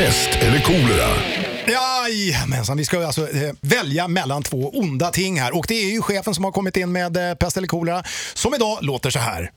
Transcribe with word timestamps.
Pest 0.00 0.28
eller 0.40 0.60
kolera? 0.60 1.08
Jajamensan, 1.66 2.76
vi 2.76 2.84
ska 2.84 3.06
alltså 3.06 3.30
eh, 3.30 3.52
välja 3.60 4.08
mellan 4.08 4.42
två 4.42 4.70
onda 4.70 5.10
ting 5.10 5.40
här. 5.40 5.56
Och 5.56 5.64
det 5.68 5.74
är 5.74 5.90
ju 5.90 6.02
chefen 6.02 6.34
som 6.34 6.44
har 6.44 6.52
kommit 6.52 6.76
in 6.76 6.92
med 6.92 7.16
eh, 7.16 7.34
pest 7.34 7.56
eller 7.56 7.68
kolera, 7.68 8.02
som 8.34 8.54
idag 8.54 8.78
låter 8.80 9.10
så 9.10 9.18
här. 9.18 9.50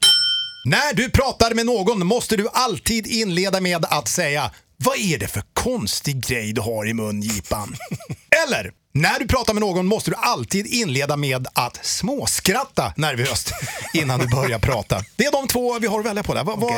När 0.65 0.95
du 0.95 1.09
pratar 1.09 1.53
med 1.53 1.65
någon 1.65 2.07
måste 2.07 2.35
du 2.35 2.47
alltid 2.53 3.07
inleda 3.07 3.61
med 3.61 3.85
att 3.89 4.07
säga 4.07 4.51
vad 4.78 4.97
är 4.97 5.17
det 5.17 5.28
för 5.28 5.44
konstig 5.53 6.26
grej 6.26 6.53
du 6.53 6.62
har 6.62 6.89
i 6.89 6.94
mungipan? 6.94 7.75
Eller 8.47 8.71
när 8.96 9.19
du 9.19 9.28
pratar 9.28 9.53
med 9.53 9.62
någon 9.62 9.85
måste 9.85 10.12
du 10.12 10.15
alltid 10.17 10.67
inleda 10.67 11.17
med 11.17 11.47
att 11.53 11.85
småskratta 11.85 12.94
nervöst 12.97 13.53
innan 13.94 14.19
du 14.19 14.27
börjar 14.27 14.59
prata. 14.59 15.03
Det 15.15 15.26
är 15.26 15.31
de 15.31 15.47
två 15.47 15.79
vi 15.79 15.87
har 15.87 15.99
att 15.99 16.05
välja 16.05 16.23
på 16.23 16.34
där. 16.34 16.44
Va, 16.44 16.55
va, 16.55 16.77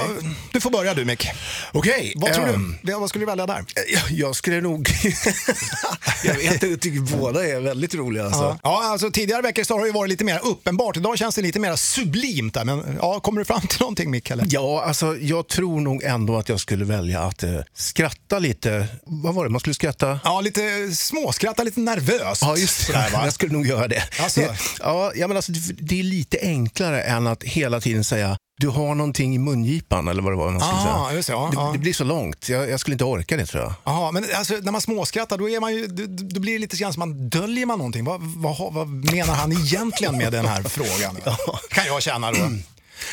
Du 0.52 0.62
får 0.62 0.70
börja 0.70 0.94
du 0.94 1.06
Mick. 1.06 1.28
Okej. 1.72 2.14
Vad 2.16 2.34
tror 2.34 2.48
ehm, 2.48 2.78
du? 2.82 2.94
Vad 2.94 3.10
skulle 3.10 3.22
du 3.22 3.26
välja 3.26 3.46
där? 3.46 3.66
Jag, 3.94 4.12
jag 4.12 4.36
skulle 4.36 4.62
nog... 4.62 4.90
jag 6.24 6.34
vet 6.34 6.54
inte, 6.54 6.68
jag 6.68 6.82
tycker 6.82 7.18
båda 7.18 7.48
är 7.48 7.60
väldigt 7.60 7.96
roliga. 7.96 8.26
Alltså. 8.26 8.44
Ja. 8.44 8.60
ja, 8.64 8.92
alltså 8.92 9.12
tidigare 9.12 9.42
veckor 9.42 9.78
har 9.78 9.86
det 9.86 9.92
varit 9.92 10.10
lite 10.10 10.24
mer 10.24 10.40
uppenbart. 10.44 10.98
Idag 10.98 11.18
känns 11.18 11.36
det 11.36 11.42
lite 11.42 11.60
mer 11.60 11.76
sublimt 11.76 12.54
där. 12.54 12.66
Men 12.66 12.98
ja, 13.02 13.20
kommer 13.20 13.40
du 13.40 13.46
fram 13.46 13.62
till 13.62 13.80
någonting 13.80 14.12
Mick? 14.12 14.30
Eller? 14.30 14.46
Ja, 14.50 14.84
alltså 14.84 15.18
jag 15.18 15.48
tror 15.48 15.80
nog 15.80 16.04
ändå 16.04 16.38
att 16.38 16.50
jag 16.50 16.60
skulle 16.60 16.86
välja 16.86 17.22
att 17.22 17.44
eh, 17.44 17.60
skratta 17.74 18.40
lite. 18.40 18.88
Vad 19.04 19.34
var 19.36 19.44
det, 19.44 19.50
man 19.50 19.60
skulle 19.60 19.74
skratta? 19.74 20.20
Ja, 20.24 20.42
lite 20.42 20.92
småskratta, 20.96 21.64
lite 21.64 21.80
nervöst. 21.80 22.05
Ja, 22.42 22.58
just 22.58 22.78
det. 22.80 22.86
Sådär, 22.86 23.10
va? 23.14 23.22
Jag 23.24 23.34
skulle 23.34 23.54
nog 23.54 23.68
göra 23.68 23.88
det. 23.88 24.04
Alltså? 24.20 24.42
ja, 24.80 25.12
ja, 25.16 25.28
men 25.28 25.38
alltså, 25.38 25.52
det, 25.80 26.00
är 26.00 26.04
lite 26.04 26.38
enklare 26.42 27.02
än 27.02 27.28
att 27.28 27.44
hela 27.44 27.82
tiden 27.82 28.04
säga 28.04 28.38
du 28.58 28.68
har 28.68 28.96
någonting 28.96 29.36
i 29.36 29.38
mungipan 29.38 30.08
eller 30.08 30.22
vad 30.22 30.32
det 30.34 30.38
var 30.38 30.52
man 30.52 30.60
skulle 30.62 30.74
Ah, 30.82 31.06
säga. 31.08 31.16
just 31.16 31.28
det, 31.28 31.34
ja, 31.34 31.50
det, 31.52 31.58
ja. 31.58 31.70
det 31.74 31.80
blir 31.80 31.94
så 31.94 32.04
långt. 32.04 32.50
Jag, 32.50 32.70
jag 32.70 32.80
skulle 32.80 32.94
inte 32.94 33.04
orka 33.04 33.38
det 33.38 33.46
tror 33.46 33.64
jag. 33.64 33.74
Jaha, 33.84 34.12
men 34.12 34.26
alltså, 34.36 34.54
när 34.62 34.72
man 34.72 34.82
småskrattar 34.82 35.38
då, 35.38 35.50
är 35.50 35.60
man 35.60 35.74
ju, 35.74 35.88
då, 35.88 36.04
då 36.08 36.40
blir 36.40 36.54
det 36.54 36.60
lite 36.60 36.78
grann 36.78 36.94
som 36.94 37.00
man 37.00 37.30
döljer 37.30 37.66
man 37.66 37.78
någonting. 37.78 38.06
Vad, 38.06 38.22
vad, 38.22 38.74
vad 38.74 38.88
menar 38.88 39.34
han 39.36 39.52
egentligen 39.52 40.18
med 40.18 40.32
den 40.32 40.46
här 40.46 40.64
frågan? 40.64 41.18
Kan 41.70 41.86
jag 41.86 42.02
känna 42.02 42.32
då. 42.32 42.38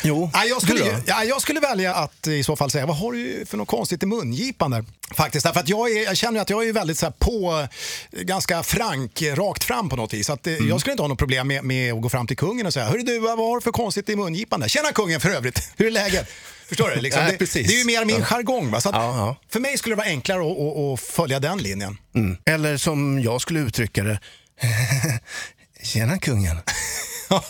Jo, 0.03 0.31
Nej, 0.33 0.49
jag, 0.49 0.61
skulle, 0.61 1.01
ja, 1.05 1.23
jag 1.23 1.41
skulle 1.41 1.59
välja 1.59 1.93
att 1.95 2.27
i 2.27 2.43
så 2.43 2.55
fall 2.55 2.71
säga, 2.71 2.85
vad 2.85 2.97
har 2.97 3.11
du 3.11 3.45
för 3.45 3.57
något 3.57 3.67
konstigt 3.67 4.03
i 4.03 4.05
mungipan 4.05 4.71
där? 4.71 4.85
Faktiskt, 5.15 5.45
därför 5.45 5.59
att 5.59 5.69
jag, 5.69 5.91
är, 5.91 6.03
jag 6.03 6.17
känner 6.17 6.41
att 6.41 6.49
jag 6.49 6.67
är 6.67 6.73
väldigt 6.73 6.97
så 6.97 7.05
här, 7.05 7.13
på, 7.19 7.67
ganska 8.11 8.63
frank, 8.63 9.21
rakt 9.21 9.63
fram 9.63 9.89
på 9.89 9.95
något 9.95 10.13
vis. 10.13 10.27
Så 10.27 10.33
att, 10.33 10.47
eh, 10.47 10.53
Jag 10.53 10.79
skulle 10.79 10.91
inte 10.91 11.03
ha 11.03 11.07
något 11.07 11.17
problem 11.19 11.47
med, 11.47 11.63
med 11.63 11.93
att 11.93 12.01
gå 12.01 12.09
fram 12.09 12.27
till 12.27 12.37
kungen 12.37 12.65
och 12.65 12.73
säga, 12.73 12.85
hörru 12.85 13.01
du, 13.01 13.19
vad 13.19 13.37
har 13.37 13.55
du 13.55 13.61
för 13.61 13.71
konstigt 13.71 14.09
i 14.09 14.15
mungipan 14.15 14.59
där? 14.59 14.67
Tjena 14.67 14.91
kungen 14.91 15.19
för 15.19 15.29
övrigt, 15.29 15.69
hur 15.77 15.87
är 15.87 15.91
läget? 15.91 16.29
Förstår 16.67 16.89
du? 16.89 17.01
Liksom, 17.01 17.23
Ja, 17.23 17.31
det, 17.31 17.37
precis. 17.37 17.67
det 17.67 17.73
är 17.73 17.77
ju 17.79 17.85
mer 17.85 18.05
min 18.05 18.23
jargong. 18.25 18.71
Va? 18.71 18.81
Så 18.81 18.89
att, 18.89 18.95
Ja, 18.95 19.17
ja. 19.17 19.35
För 19.49 19.59
mig 19.59 19.77
skulle 19.77 19.95
det 19.95 19.97
vara 19.97 20.07
enklare 20.07 20.39
att, 20.51 20.57
att, 20.57 20.77
att 20.77 20.99
följa 21.15 21.39
den 21.39 21.57
linjen. 21.57 21.97
Mm. 22.15 22.37
Eller 22.45 22.77
som 22.77 23.19
jag 23.21 23.41
skulle 23.41 23.59
uttrycka 23.59 24.03
det. 24.03 24.19
Tjena 25.83 26.17
kungen. 26.17 26.57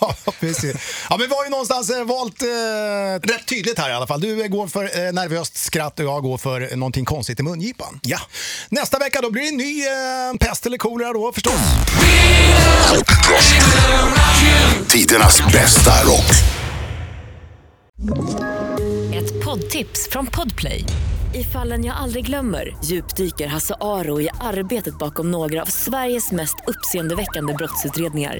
Ja, 0.01 0.15
precis. 0.39 0.75
Ja, 1.09 1.17
men 1.17 1.27
vi 1.29 1.35
har 1.35 1.43
ju 1.43 1.49
någonstans 1.49 1.89
eh, 1.89 2.03
valt 2.03 2.41
eh, 2.41 2.47
rätt 3.33 3.47
tydligt 3.47 3.79
här 3.79 3.89
i 3.89 3.93
alla 3.93 4.07
fall. 4.07 4.21
Du 4.21 4.41
eh, 4.41 4.47
går 4.47 4.67
för 4.67 4.83
eh, 4.83 5.13
nervöst 5.13 5.57
skratt 5.57 5.99
och 5.99 6.05
jag 6.05 6.23
går 6.23 6.37
för 6.37 6.71
eh, 6.71 6.77
någonting 6.77 7.05
konstigt 7.05 7.39
i 7.39 7.43
mungipan. 7.43 7.99
Ja. 8.03 8.19
Nästa 8.69 8.99
vecka 8.99 9.21
då 9.21 9.31
blir 9.31 9.41
det 9.41 9.47
en 9.49 9.57
ny 9.57 9.81
eh, 9.85 10.47
pest 10.49 10.65
eller 10.65 10.77
kolera 10.77 11.13
då 11.13 11.31
förstås. 11.31 11.53
Tidernas 14.89 15.41
bästa 15.53 16.03
rock. 16.03 16.29
Ett 19.15 19.45
poddtips 19.45 20.09
från 20.11 20.27
Podplay. 20.27 20.85
I 21.33 21.43
fallen 21.43 21.85
jag 21.85 21.95
aldrig 21.97 22.25
glömmer 22.25 22.75
djupdyker 22.83 23.47
Hasse 23.47 23.75
Aro 23.81 24.21
i 24.21 24.29
arbetet 24.41 24.97
bakom 24.97 25.31
några 25.31 25.61
av 25.61 25.65
Sveriges 25.65 26.31
mest 26.31 26.55
uppseendeväckande 26.67 27.53
brottsutredningar. 27.53 28.39